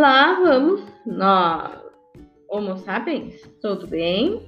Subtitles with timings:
[0.00, 1.78] Lá vamos nós.
[2.48, 4.40] Homo sapiens, tudo bem?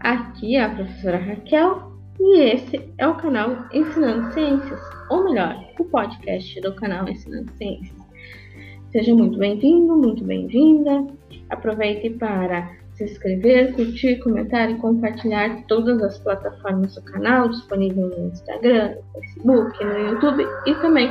[0.00, 4.80] Aqui é a professora Raquel e esse é o canal Ensinando Ciências,
[5.10, 7.94] ou melhor, o podcast do canal Ensinando Ciências.
[8.90, 11.06] Seja muito bem-vindo, muito bem-vinda.
[11.50, 18.28] Aproveite para se inscrever, curtir, comentar e compartilhar todas as plataformas do canal, disponível no
[18.28, 21.10] Instagram, no Facebook, no YouTube e também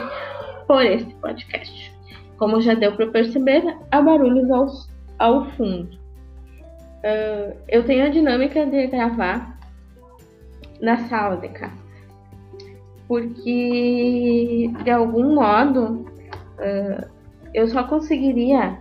[0.66, 1.93] por este podcast.
[2.44, 4.68] Como já deu para perceber, há barulhos ao,
[5.18, 5.98] ao fundo.
[7.00, 9.58] Uh, eu tenho a dinâmica de gravar
[10.82, 11.72] na sala de casa,
[13.08, 16.06] porque de algum modo
[16.60, 17.08] uh,
[17.54, 18.78] eu só conseguiria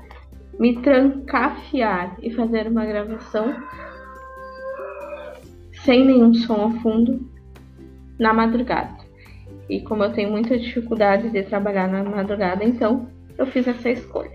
[0.59, 3.55] me trancafiar e fazer uma gravação
[5.85, 7.31] sem nenhum som ao fundo
[8.19, 8.99] na madrugada.
[9.71, 14.33] E como eu tenho muita dificuldade de trabalhar na madrugada, então eu fiz essa escolha.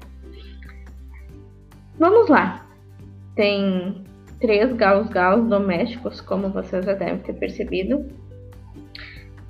[1.97, 2.65] Vamos lá.
[3.35, 4.03] Tem
[4.39, 8.05] três gaus-gaus domésticos, como vocês já devem ter percebido.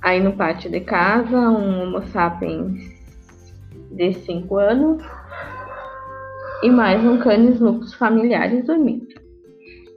[0.00, 2.96] Aí no pátio de casa, um Homo sapiens
[3.90, 5.02] de 5 anos
[6.62, 9.08] e mais um canis lupus familiares dormindo.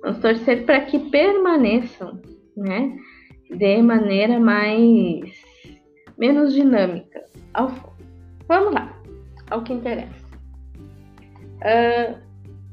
[0.02, 2.20] Vamos torcer para que permaneçam,
[2.58, 2.98] né,
[3.50, 5.30] de maneira mais
[6.18, 7.24] menos dinâmica.
[8.48, 9.01] Vamos lá
[9.52, 10.32] ao que interessa.
[11.62, 12.16] Uh,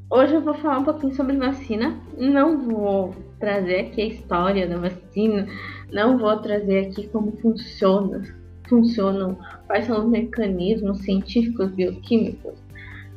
[0.08, 1.98] hoje eu vou falar um pouquinho sobre vacina.
[2.16, 5.46] Não vou trazer aqui a história da vacina,
[5.92, 8.22] não vou trazer aqui como funciona,
[8.68, 12.54] funcionam, quais são os mecanismos científicos, bioquímicos,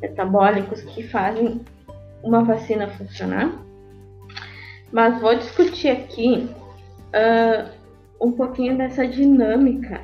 [0.00, 1.60] metabólicos que fazem
[2.22, 3.52] uma vacina funcionar.
[4.92, 6.48] Mas vou discutir aqui
[7.14, 7.70] uh,
[8.20, 10.00] um pouquinho dessa dinâmica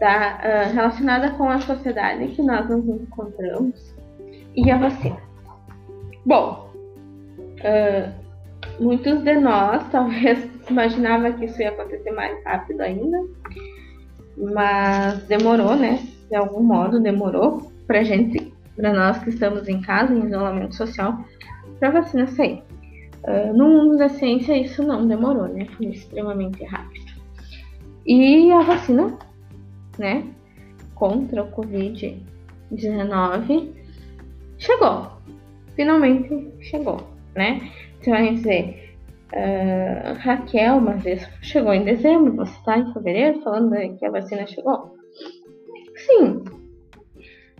[0.00, 3.94] tá, uh, relacionada com a sociedade que nós nos encontramos
[4.56, 5.18] e a vacina.
[6.24, 6.72] Bom,
[7.60, 13.18] uh, muitos de nós talvez imaginavam que isso ia acontecer mais rápido ainda,
[14.36, 16.02] mas demorou, né?
[16.28, 21.22] De algum modo demorou pra gente, para nós que estamos em casa, em isolamento social,
[21.78, 22.62] para a vacina sair.
[23.24, 25.66] Uh, no mundo da ciência isso não demorou, né?
[25.76, 27.10] Foi extremamente rápido.
[28.06, 29.18] E a vacina
[30.00, 30.24] né,
[30.94, 33.72] contra o Covid-19
[34.58, 35.12] chegou.
[35.76, 37.70] Finalmente chegou, né?
[38.00, 38.96] Você vai dizer,
[39.32, 44.46] uh, Raquel, mas isso chegou em dezembro, você está em fevereiro falando que a vacina
[44.46, 44.96] chegou?
[45.96, 46.44] Sim,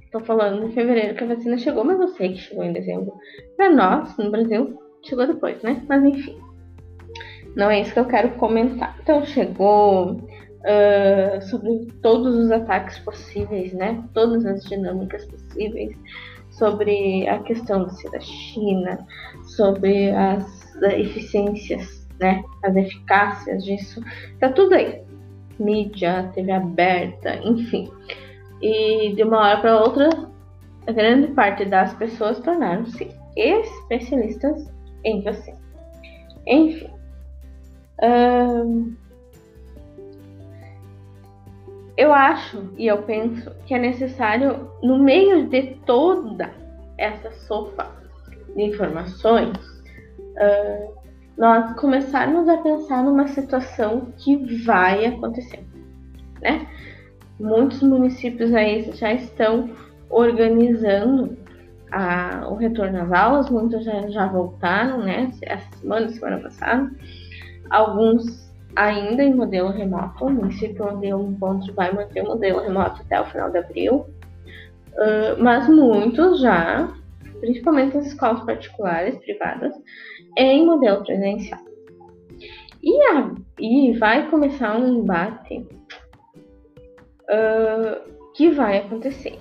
[0.03, 3.13] estou falando em fevereiro que a vacina chegou, mas eu sei que chegou em dezembro.
[3.57, 5.83] Para nós, no Brasil, chegou depois, né?
[5.89, 6.41] Mas enfim,
[7.55, 8.97] não é isso que eu quero comentar.
[9.03, 10.21] Então, chegou,
[10.61, 14.03] uh, sobre todos os ataques possíveis, né?
[14.15, 15.97] Todas as dinâmicas possíveis,
[16.51, 19.07] sobre a questão da China,
[19.45, 22.43] sobre as eficiências, né?
[22.63, 24.03] As eficácias disso,
[24.39, 25.03] tá tudo aí.
[25.59, 27.91] Mídia, TV aberta, enfim.
[28.63, 30.09] E de uma hora para outra,
[30.87, 34.73] a grande parte das pessoas tornaram-se especialistas
[35.05, 35.59] em vacina.
[36.47, 36.91] Enfim.
[38.03, 38.97] Um,
[41.97, 46.51] eu acho e eu penso que é necessário, no meio de toda
[46.97, 47.91] essa sopa
[48.55, 50.95] de informações, uh,
[51.37, 55.65] nós começarmos a pensar numa situação que vai acontecer,
[56.43, 56.67] né?
[57.39, 59.71] Muitos municípios aí já estão
[60.11, 61.39] organizando
[61.91, 65.31] a, o retorno às aulas, muitos já, já voltaram, né?
[65.43, 66.91] Essa semana, semana passada.
[67.71, 70.25] Alguns ainda em modelo remoto.
[70.25, 74.07] O município onde eu encontro vai manter o modelo remoto até o final de abril.
[74.93, 76.93] Uh, mas muitos já,
[77.41, 79.75] principalmente as escolas particulares, privadas,
[80.37, 81.61] em modelo presencial.
[82.83, 85.67] E, a, e vai começar um embate
[87.29, 89.39] uh, que vai acontecer.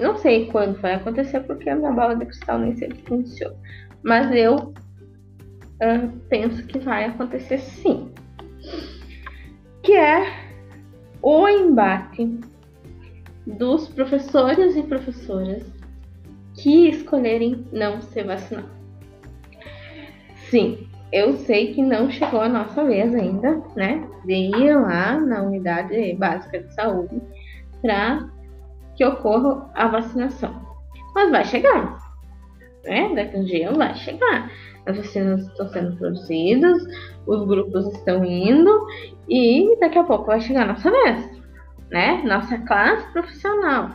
[0.00, 3.56] Não sei quando vai acontecer, porque a minha bola de cristal nem sempre funciona.
[4.02, 8.12] Mas eu uh, penso que vai acontecer sim
[9.82, 10.24] que é
[11.20, 12.40] o embate
[13.46, 15.64] dos professores e professoras
[16.54, 18.70] que escolherem não se vacinar.
[20.50, 24.06] Sim, eu sei que não chegou a nossa vez ainda, né?
[24.24, 27.20] De ir lá na unidade básica de saúde
[27.80, 28.28] para
[28.94, 30.62] que ocorra a vacinação.
[31.14, 31.98] Mas vai chegar,
[32.84, 33.12] né?
[33.14, 34.50] Daqui a um dia vai chegar
[34.86, 36.82] as vacinas estão sendo produzidas,
[37.26, 38.86] os grupos estão indo
[39.28, 41.30] e daqui a pouco vai chegar a nossa vez,
[41.90, 42.22] né?
[42.24, 43.90] Nossa classe profissional.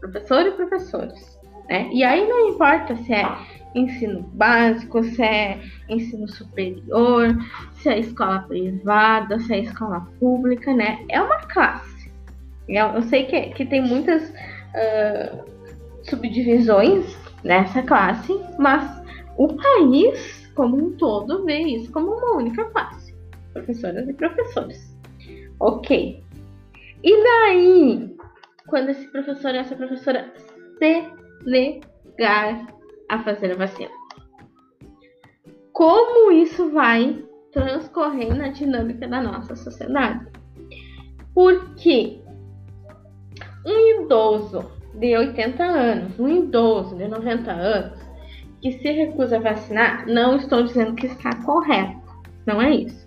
[0.00, 1.38] professor e professores.
[1.68, 1.88] Né?
[1.92, 3.24] E aí não importa se é
[3.74, 7.28] ensino básico, se é ensino superior,
[7.74, 11.04] se é escola privada, se é escola pública, né?
[11.08, 12.12] É uma classe.
[12.68, 15.44] Eu, sei que, que tem muitas uh,
[16.02, 19.01] subdivisões nessa classe, mas
[19.36, 23.14] o país como um todo vê isso como uma única classe.
[23.52, 24.96] Professoras e professores.
[25.60, 26.22] Ok.
[27.02, 28.16] E daí,
[28.68, 30.32] quando esse professor e essa professora
[30.78, 31.04] se
[31.44, 32.66] negar
[33.08, 33.90] a fazer a vacina.
[35.72, 40.26] Como isso vai transcorrer na dinâmica da nossa sociedade?
[41.34, 42.20] Porque
[43.66, 48.01] um idoso de 80 anos, um idoso de 90 anos
[48.62, 52.00] que se recusa a vacinar, não estou dizendo que está correto,
[52.46, 53.06] não é isso.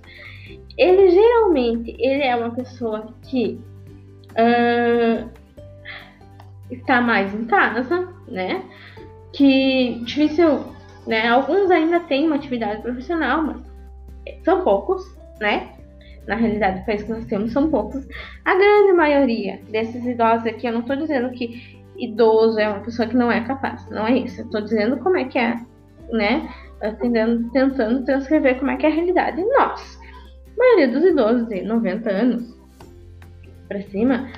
[0.78, 3.60] Ele geralmente ele é uma pessoa que
[4.32, 5.30] uh,
[6.70, 8.62] está mais em casa, né?
[9.36, 10.66] que difícil,
[11.06, 11.28] né?
[11.28, 13.58] Alguns ainda têm uma atividade profissional, mas
[14.44, 15.04] são poucos,
[15.40, 15.72] né?
[16.26, 18.08] Na realidade, o país que nós temos são poucos.
[18.44, 23.08] A grande maioria desses idosos aqui, eu não estou dizendo que idoso é uma pessoa
[23.08, 24.42] que não é capaz, não é isso.
[24.42, 25.60] Eu estou dizendo como é que é,
[26.12, 26.50] né?
[27.00, 29.44] Tentando, tentando transcrever como é que é a realidade.
[29.58, 30.00] Nós,
[30.54, 32.60] a maioria dos idosos de 90 anos
[33.68, 34.30] para cima,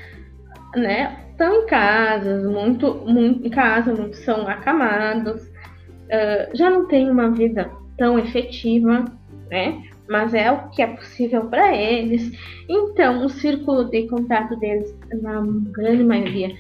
[0.76, 1.24] né?
[1.38, 7.30] estão em casas, muito, muito em casa, muitos são acamados, uh, já não tem uma
[7.30, 9.06] vida tão efetiva,
[9.52, 9.84] né?
[10.10, 12.32] Mas é o que é possível para eles.
[12.68, 16.56] Então, o círculo de contato deles, na grande maioria,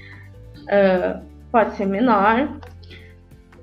[0.68, 2.60] uh, pode ser menor.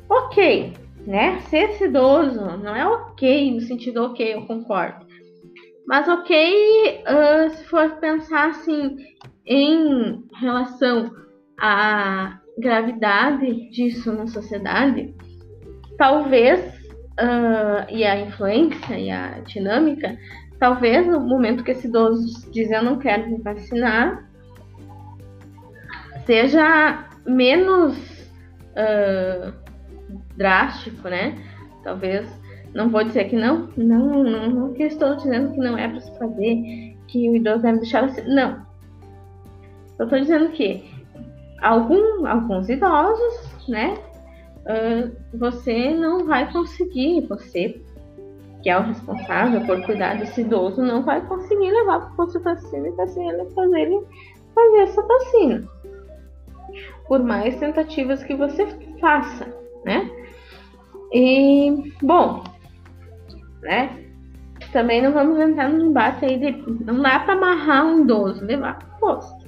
[0.08, 0.72] Ok,
[1.06, 1.40] né?
[1.42, 5.04] Ser esse idoso não é ok, no sentido ok, eu concordo.
[5.86, 8.96] Mas ok, uh, se for pensar assim,
[9.46, 11.10] em relação
[11.60, 15.14] à gravidade disso na sociedade,
[15.98, 16.60] talvez,
[17.20, 20.16] uh, e a influência e a dinâmica,
[20.58, 24.30] talvez no momento que esse idoso diz eu não quero me vacinar,
[26.26, 27.96] seja menos
[28.72, 29.52] uh,
[30.36, 31.38] drástico, né?
[31.82, 32.28] Talvez,
[32.74, 36.00] não vou dizer que não, não, não, não que estou dizendo que não é para
[36.00, 38.64] se fazer, que o idoso deve deixar assim, não,
[39.98, 40.84] eu estou dizendo que
[41.60, 43.96] algum, alguns idosos, né?
[44.64, 47.80] Uh, você não vai conseguir, você
[48.62, 52.38] que é o responsável por cuidar desse idoso, não vai conseguir levar para o posto
[52.38, 54.06] de vacina e fazer ele
[54.54, 55.68] fazer essa vacina.
[57.06, 58.66] Por mais tentativas que você
[59.00, 59.46] faça,
[59.84, 60.10] né?
[61.12, 62.42] E, bom,
[63.62, 64.04] né?
[64.72, 66.84] Também não vamos entrar no embate aí de.
[66.84, 69.44] Não dá para amarrar um idoso, levar para o posto.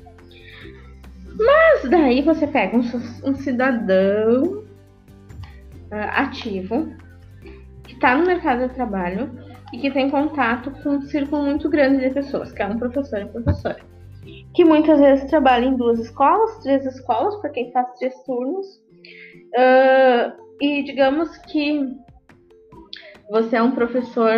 [1.38, 2.82] Mas daí você pega um,
[3.24, 4.64] um cidadão
[5.90, 6.94] uh, ativo
[7.84, 9.30] que está no mercado de trabalho
[9.72, 13.20] e que tem contato com um círculo muito grande de pessoas, que é um professor
[13.20, 13.78] e professora,
[14.56, 18.66] que muitas vezes trabalha em duas escolas, três escolas, para quem faz três turnos,
[19.54, 20.32] uh,
[20.62, 21.94] e digamos que
[23.30, 24.32] você é um professor,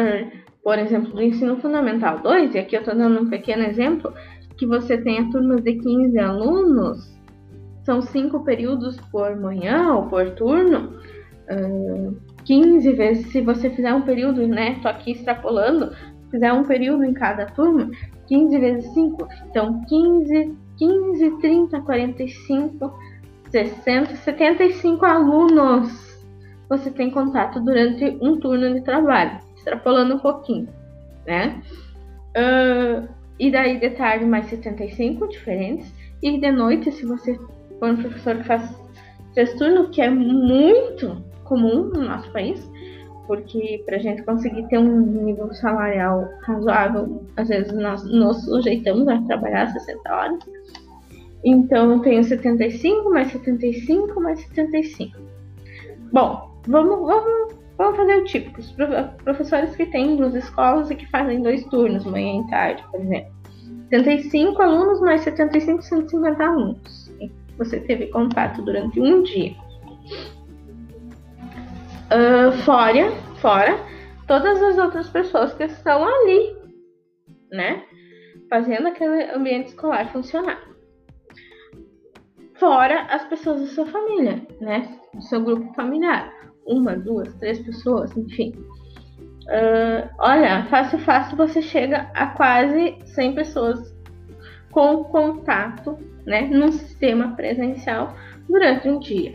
[0.65, 4.13] por exemplo, do ensino fundamental 2, e aqui eu estou dando um pequeno exemplo,
[4.57, 7.17] que você tenha turmas de 15 alunos,
[7.85, 10.99] são cinco períodos por manhã ou por turno,
[11.49, 14.81] uh, 15 vezes, se você fizer um período, né?
[14.83, 15.93] Tô aqui extrapolando,
[16.31, 17.91] fizer um período em cada turma,
[18.27, 22.99] 15 vezes 5, então 15, 15, 30, 45,
[23.51, 26.09] 60, 75 alunos
[26.69, 30.69] você tem contato durante um turno de trabalho, extrapolando um pouquinho,
[31.27, 31.63] né?
[32.37, 33.09] Uh,
[33.39, 35.93] e daí de tarde mais 75 diferentes.
[36.23, 37.39] E de noite, se você
[37.79, 38.77] for um professor que faz
[39.33, 42.61] três turnos, que é muito comum no nosso país,
[43.29, 49.07] porque para a gente conseguir ter um nível salarial razoável, às vezes nós nos sujeitamos
[49.07, 50.39] a trabalhar 60 horas.
[51.45, 55.19] Então eu tenho 75 mais 75 mais 75.
[56.11, 58.61] Bom, vamos, vamos, vamos fazer o típico.
[58.61, 58.75] Os
[59.23, 63.31] professores que têm duas escolas e que fazem dois turnos, manhã e tarde, por exemplo.
[63.91, 67.13] 75 alunos mais 75, 150 alunos.
[67.59, 69.55] Você teve contato durante um dia.
[72.09, 73.11] Uh, fora,
[73.41, 73.79] fora
[74.27, 76.57] todas as outras pessoas que estão ali,
[77.51, 77.83] né?
[78.49, 80.59] Fazendo aquele ambiente escolar funcionar.
[82.55, 84.99] Fora as pessoas da sua família, né?
[85.15, 86.33] Do seu grupo familiar.
[86.67, 88.53] Uma, duas, três pessoas, enfim.
[89.49, 93.97] Uh, olha, fácil, fácil você chega a quase 100 pessoas
[94.71, 98.15] com contato, né, num sistema presencial
[98.47, 99.33] durante um dia.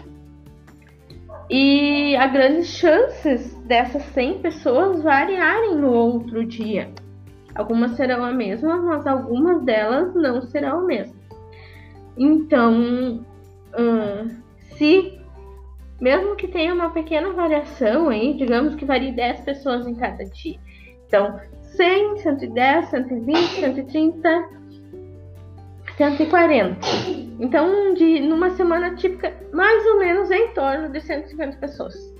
[1.50, 6.90] E há grandes chances dessas 100 pessoas variarem no outro dia.
[7.56, 11.16] Algumas serão a mesma, mas algumas delas não serão a mesma.
[12.18, 13.26] Então,
[14.78, 15.20] se
[16.02, 20.60] mesmo que tenha uma pequena variação aí, digamos que varie 10 pessoas em cada dia.
[21.08, 21.40] Então,
[21.76, 24.50] 100, 110, 120, 130,
[26.12, 26.78] 140.
[27.40, 32.14] Então, de, numa semana típica, mais ou menos em torno de 150 pessoas.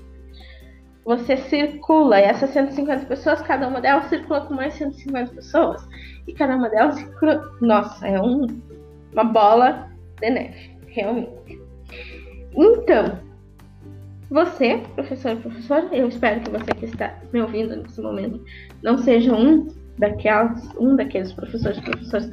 [1.04, 5.86] Você circula, e essas 150 pessoas, cada uma delas circula com mais 150 pessoas.
[6.26, 7.52] E cada uma delas circula.
[7.60, 8.46] Nossa, é um,
[9.12, 11.60] uma bola de neve, realmente.
[12.56, 13.18] Então,
[14.30, 18.42] você, professor professora, eu espero que você que está me ouvindo nesse momento
[18.82, 22.30] não seja um daquelas, um daqueles professores professoras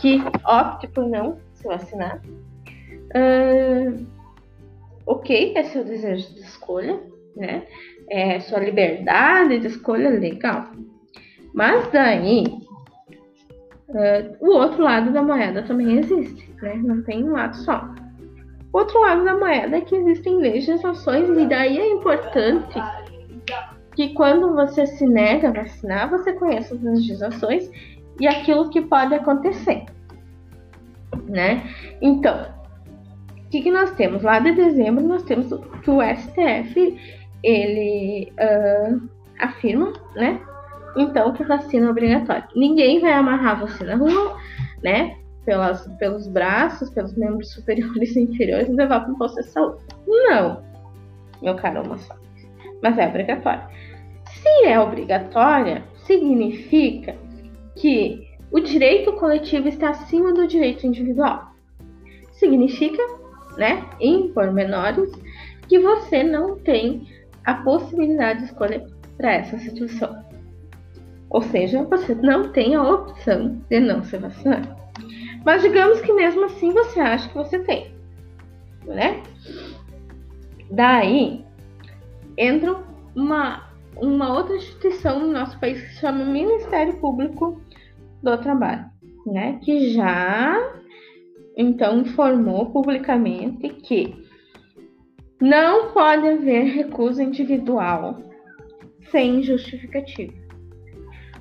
[0.00, 2.20] que opte por não se vacinar.
[3.14, 4.06] Uh,
[5.06, 7.00] ok, é seu desejo de escolha,
[7.36, 7.64] né?
[8.08, 10.64] É sua liberdade de escolha legal.
[11.52, 12.44] Mas daí,
[13.88, 16.74] uh, o outro lado da moeda também existe, né?
[16.76, 17.92] Não tem um lado só.
[18.72, 22.80] Outro lado da moeda é que existem legislações e daí é importante
[23.94, 27.70] que quando você se nega a vacinar, você conheça as legislações
[28.20, 29.84] e aquilo que pode acontecer,
[31.26, 31.62] né?
[32.00, 32.46] Então,
[33.36, 34.22] o que, que nós temos?
[34.22, 35.48] Lá de dezembro nós temos
[35.82, 36.98] que o STF
[37.42, 40.40] ele uh, afirma, né?
[40.96, 42.48] Então que vacina é obrigatória.
[42.54, 44.36] Ninguém vai amarrar você na rua,
[44.82, 45.16] né?
[45.44, 49.82] pelas, pelos braços, pelos membros superiores e inferiores e levar para um posto de saúde.
[50.06, 50.62] Não,
[51.42, 52.18] meu caro homossexual.
[52.82, 53.68] Mas é obrigatória.
[54.26, 57.16] Se é obrigatória, significa
[57.76, 61.52] que o direito coletivo está acima do direito individual.
[62.32, 63.02] Significa,
[63.56, 65.10] né, em pormenores,
[65.68, 67.06] que você não tem
[67.44, 70.24] a possibilidade de escolha para essa situação.
[71.28, 74.76] Ou seja, você não tem a opção de não se vacinar.
[75.44, 77.94] Mas digamos que mesmo assim você acha que você tem,
[78.84, 79.22] né?
[80.70, 81.44] Daí
[82.40, 82.82] entra
[83.14, 87.60] uma, uma outra instituição no nosso país que se chama Ministério Público
[88.22, 88.86] do Trabalho,
[89.26, 89.60] né?
[89.62, 90.56] Que já
[91.56, 94.26] então informou publicamente que
[95.40, 98.18] não pode haver recusa individual
[99.10, 100.32] sem justificativa.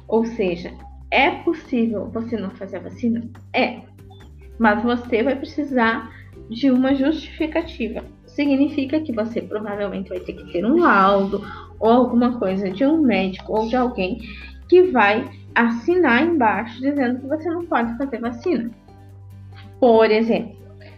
[0.08, 0.72] Ou seja,
[1.12, 3.30] é possível você não fazer a vacina?
[3.54, 3.82] É.
[4.58, 6.12] Mas você vai precisar
[6.50, 8.04] de uma justificativa.
[8.40, 11.44] Significa que você provavelmente vai ter que ter um laudo
[11.78, 14.20] ou alguma coisa de um médico ou de alguém
[14.70, 18.72] que vai assinar embaixo dizendo que você não pode fazer vacina.
[19.78, 20.56] Por exemplo,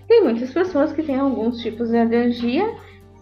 [0.08, 2.70] tem muitas pessoas que têm alguns tipos de alergia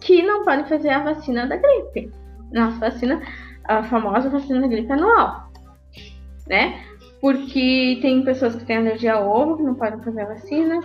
[0.00, 2.12] que não podem fazer a vacina da gripe.
[2.52, 3.22] Nossa vacina,
[3.64, 5.50] a famosa vacina da gripe anual
[6.46, 6.82] né?
[7.20, 10.80] Porque tem pessoas que têm alergia ao ovo, que não podem fazer a vacina,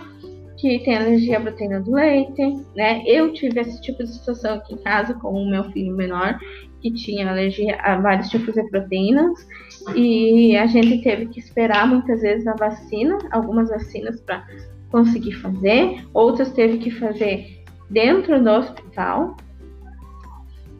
[0.56, 2.42] que tem alergia à proteína do leite,
[2.74, 3.02] né?
[3.06, 6.38] Eu tive esse tipo de situação aqui em casa com o meu filho menor,
[6.80, 9.46] que tinha alergia a vários tipos de proteínas,
[9.94, 14.46] e a gente teve que esperar muitas vezes a vacina, algumas vacinas para
[14.90, 19.36] conseguir fazer, outras teve que fazer dentro do hospital,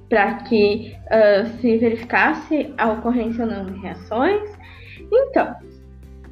[0.09, 4.49] para que uh, se verificasse a ocorrência ou não de reações.
[5.13, 5.55] Então,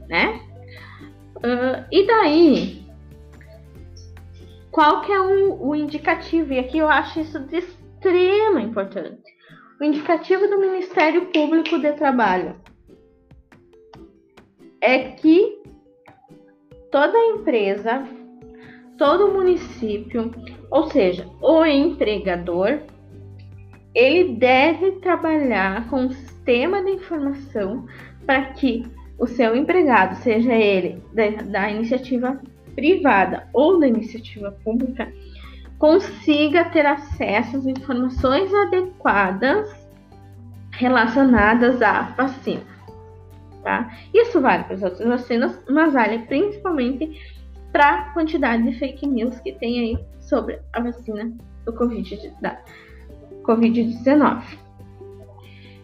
[0.09, 0.41] né?
[1.39, 2.84] Uh, e daí,
[4.75, 6.53] qual que é o, o indicativo?
[6.53, 9.33] E aqui eu acho isso de extrema importância.
[9.81, 12.57] O indicativo do Ministério Público de Trabalho
[14.81, 15.63] é que
[16.91, 18.05] toda empresa,
[18.99, 20.33] todo município,
[20.69, 22.81] ou seja, o empregador,
[23.95, 27.87] ele deve trabalhar com um sistema de informação
[28.27, 28.83] para que
[29.21, 32.43] o seu empregado, seja ele da, da iniciativa
[32.75, 35.13] privada ou da iniciativa pública,
[35.79, 39.75] consiga ter acesso às informações adequadas
[40.73, 42.75] relacionadas à vacina.
[43.63, 43.91] Tá?
[44.13, 47.19] Isso vale para as outras vacinas, mas vale principalmente
[47.73, 51.33] para a quantidade de fake news que tem aí sobre a vacina
[51.65, 52.57] do Covid-19.
[53.43, 53.81] COVID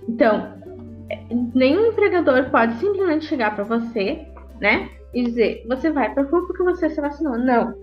[0.09, 0.55] então,
[1.55, 4.27] nenhum empregador pode simplesmente chegar para você,
[4.61, 7.39] né, e dizer, você vai para rua porque você se vacinou.
[7.39, 7.75] Não.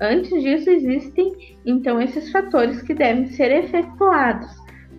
[0.00, 4.48] Antes disso existem então esses fatores que devem ser efetuados,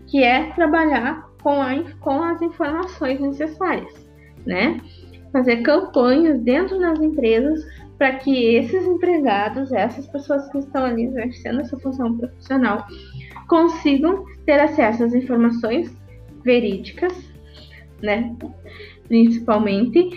[0.07, 4.07] que é trabalhar com, a, com as informações necessárias,
[4.45, 4.81] né?
[5.31, 7.63] Fazer campanhas dentro das empresas
[7.97, 12.87] para que esses empregados, essas pessoas que estão ali exercendo essa função profissional,
[13.47, 15.93] consigam ter acesso às informações
[16.43, 17.13] verídicas,
[18.01, 18.33] né,
[19.07, 20.09] principalmente,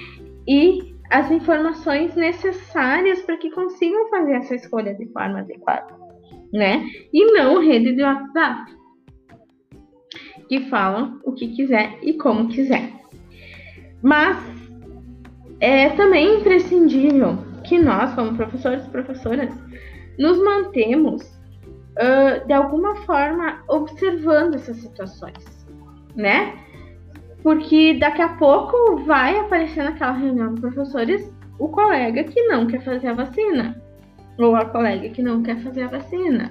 [0.47, 5.95] e as informações necessárias para que consigam fazer essa escolha de forma adequada,
[6.51, 6.87] né?
[7.13, 8.73] E não rede de WhatsApp
[10.49, 12.91] que falam o que quiser e como quiser.
[14.03, 14.39] Mas
[15.61, 19.55] é também imprescindível que nós, como professores e professoras,
[20.19, 25.67] nos mantemos uh, de alguma forma observando essas situações,
[26.17, 26.59] né?
[27.43, 32.81] Porque daqui a pouco vai aparecer naquela reunião de professores o colega que não quer
[32.83, 33.81] fazer a vacina,
[34.39, 36.51] ou a colega que não quer fazer a vacina.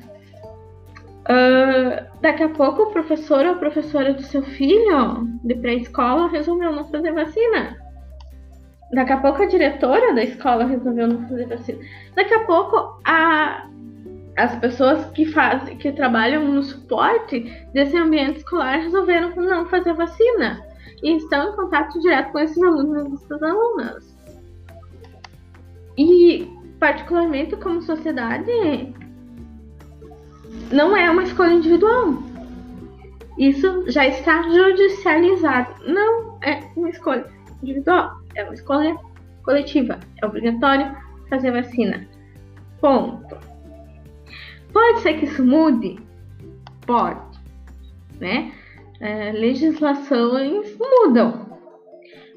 [1.21, 6.71] Uh, daqui a pouco o professor ou a professora do seu filho de pré-escola resolveu
[6.74, 7.77] não fazer vacina.
[8.93, 11.79] Daqui a pouco a diretora da escola resolveu não fazer vacina.
[12.15, 13.67] Daqui a pouco a,
[14.38, 17.39] as pessoas que fazem, que trabalham no suporte
[17.74, 20.71] desse ambiente escolar resolveram não fazer vacina
[21.03, 24.17] e estão em contato direto com esses alunos e essas alunas.
[25.98, 28.51] E particularmente como sociedade
[30.72, 32.24] não é uma escolha individual.
[33.38, 35.74] Isso já está judicializado.
[35.88, 37.25] Não é uma escolha
[37.62, 38.96] individual, é uma escolha
[39.43, 40.00] coletiva.
[40.22, 40.96] É obrigatório
[41.29, 42.08] fazer vacina.
[42.79, 43.38] Ponto.
[44.72, 46.00] Pode ser que isso mude?
[46.86, 47.39] Pode.
[48.20, 48.53] Né?
[49.01, 51.50] É, legislações mudam.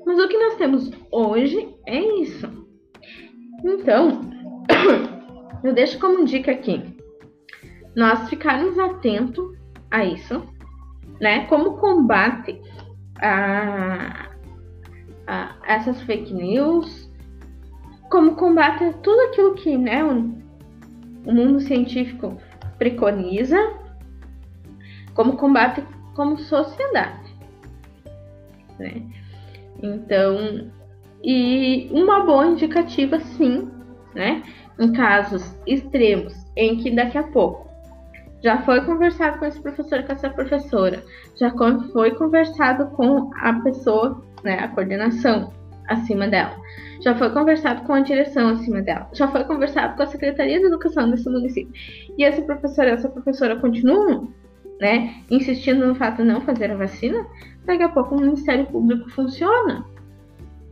[0.05, 2.67] Mas o que nós temos hoje é isso.
[3.65, 4.21] Então,
[5.63, 6.95] eu deixo como dica aqui
[7.95, 9.57] nós ficarmos atentos
[9.91, 10.43] a isso,
[11.21, 11.47] né?
[11.47, 12.61] Como combate
[13.21, 14.31] a,
[15.27, 17.11] a essas fake news,
[18.11, 20.35] como combate a tudo aquilo que né, o,
[21.25, 22.37] o mundo científico
[22.79, 23.59] preconiza,
[25.15, 25.83] como combate
[26.15, 27.35] como sociedade,
[28.79, 29.03] né?
[29.83, 30.71] Então,
[31.23, 33.71] e uma boa indicativa, sim,
[34.15, 34.43] né?
[34.79, 37.65] Em casos extremos, em que daqui a pouco
[38.45, 41.03] já foi conversado com esse professor, com essa professora,
[41.35, 41.51] já
[41.93, 45.51] foi conversado com a pessoa, né, a coordenação
[45.89, 46.55] acima dela,
[47.01, 50.67] já foi conversado com a direção acima dela, já foi conversado com a Secretaria de
[50.67, 51.73] Educação desse município.
[52.19, 54.29] E esse professor e essa professora continuam,
[54.81, 57.27] né, insistindo no fato de não fazer a vacina,
[57.65, 59.85] daqui a pouco o Ministério Público funciona.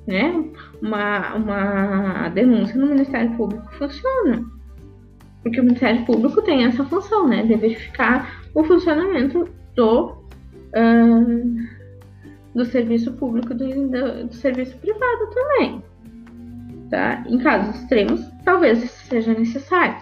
[0.07, 0.51] Né?
[0.81, 4.45] Uma, uma denúncia no Ministério Público funciona.
[5.43, 7.43] Porque o Ministério Público tem essa função, né?
[7.43, 11.57] De verificar o funcionamento do, uh,
[12.55, 15.83] do serviço público do, do, do, serviço privado também.
[16.91, 17.25] Tá?
[17.27, 19.97] Em casos extremos, talvez isso seja necessário.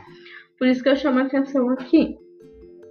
[0.59, 2.19] Por isso que eu chamo a atenção aqui.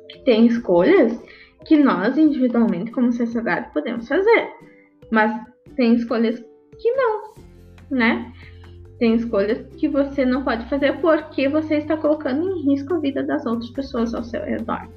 [0.09, 1.19] Que tem escolhas
[1.65, 4.49] que nós, individualmente, como sociedade, podemos fazer.
[5.11, 5.31] Mas
[5.75, 6.43] tem escolhas
[6.79, 7.33] que não,
[7.91, 8.31] né?
[8.99, 13.23] Tem escolhas que você não pode fazer porque você está colocando em risco a vida
[13.23, 14.89] das outras pessoas ao seu redor.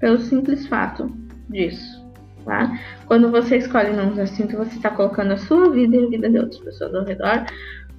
[0.00, 1.10] Pelo simples fato
[1.48, 2.04] disso.
[2.44, 2.78] Tá?
[3.06, 6.28] Quando você escolhe não usar cinto, você está colocando a sua vida e a vida
[6.28, 7.46] de outras pessoas ao redor.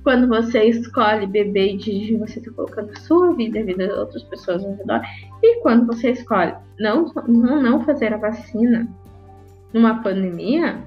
[0.06, 3.88] Quando você escolhe beber e dirigir, você está colocando a sua vida e a vida
[3.88, 5.02] de outras pessoas ao redor.
[5.42, 8.88] E quando você escolhe não, não, não fazer a vacina
[9.74, 10.78] numa pandemia,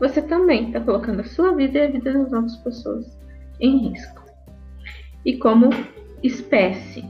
[0.00, 3.16] você também está colocando a sua vida e a vida das outras pessoas
[3.60, 4.20] em risco.
[5.24, 5.70] E como
[6.20, 7.04] espécie,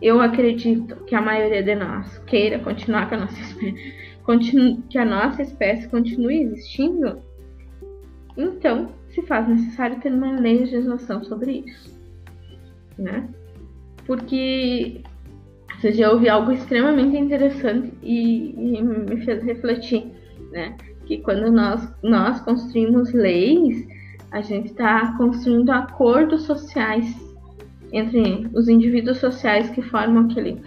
[0.00, 5.04] eu acredito que a maioria de nós queira continuar com a nossa espécie, que a
[5.04, 7.20] nossa espécie continue existindo,
[8.38, 11.98] então se faz necessário ter uma legislação sobre isso,
[12.98, 13.28] né?
[14.06, 15.02] Porque
[15.80, 20.12] você já ouvi algo extremamente interessante e, e, me fez refletir,
[20.50, 20.76] né?
[21.06, 23.86] Que quando nós, nós construímos leis,
[24.30, 27.14] a gente está construindo acordos sociais
[27.92, 30.62] entre os indivíduos sociais que formam aquele,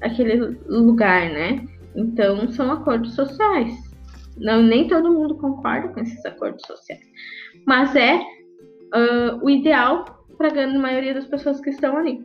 [0.00, 1.66] aquele lugar, né?
[1.94, 3.90] Então, são acordos sociais.
[4.36, 7.02] Não, nem todo mundo concorda com esses acordos sociais,
[7.66, 12.24] mas é uh, o ideal para a grande maioria das pessoas que estão ali.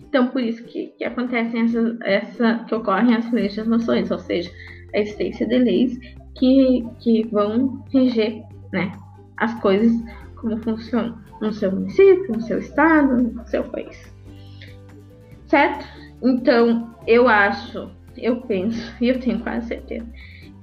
[0.00, 4.50] Então, por isso que, que acontecem essa, essa, que ocorrem as legislações, ou seja,
[4.94, 5.98] a existência de leis
[6.36, 8.92] que, que vão reger né,
[9.38, 9.92] as coisas
[10.36, 14.14] como funcionam no seu município, no seu estado, no seu país.
[15.46, 15.84] Certo?
[16.22, 20.06] Então, eu acho, eu penso e eu tenho quase certeza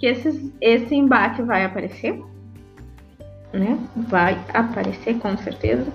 [0.01, 2.19] que esses, esse embate vai aparecer,
[3.53, 3.77] né?
[4.09, 5.91] Vai aparecer com certeza,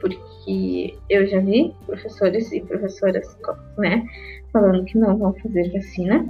[0.00, 3.36] porque eu já vi professores e professoras,
[3.78, 4.04] né,
[4.52, 6.26] falando que não vão fazer vacina.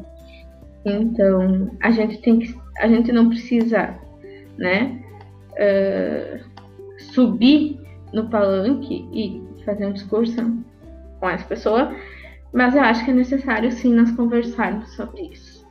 [0.84, 3.94] Então, a gente tem que, a gente não precisa,
[4.58, 5.02] né,
[5.52, 6.52] uh,
[6.98, 7.80] subir
[8.12, 10.36] no palanque e fazer um discurso
[11.18, 11.94] com essa pessoa,
[12.52, 15.66] mas eu acho que é necessário sim nós conversarmos sobre isso,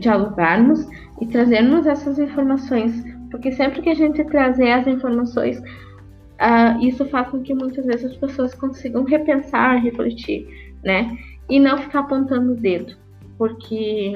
[0.00, 0.86] dialogarmos
[1.20, 7.28] e trazermos essas informações, porque sempre que a gente trazer as informações, uh, isso faz
[7.28, 11.16] com que muitas vezes as pessoas consigam repensar, refletir, né?
[11.48, 12.96] E não ficar apontando o dedo,
[13.36, 14.12] porque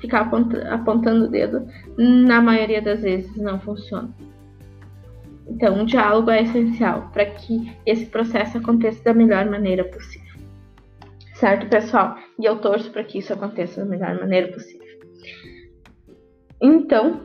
[0.00, 0.30] ficar
[0.70, 1.66] apontando o dedo,
[1.98, 4.10] na maioria das vezes, não funciona.
[5.46, 10.30] Então, o diálogo é essencial para que esse processo aconteça da melhor maneira possível.
[11.34, 12.16] Certo, pessoal?
[12.38, 14.86] E eu torço para que isso aconteça da melhor maneira possível.
[16.62, 17.20] Então,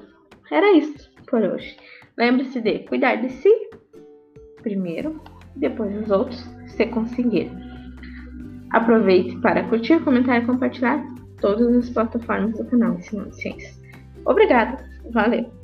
[0.51, 1.77] era isso por hoje.
[2.17, 3.49] Lembre-se de cuidar de si
[4.65, 5.21] primeiro,
[5.55, 7.51] depois dos outros, se conseguir.
[8.71, 11.05] Aproveite para curtir, comentar e compartilhar
[11.39, 13.79] todas as plataformas do canal Ensinando Ciências.
[14.25, 15.54] Obrigada, valeu!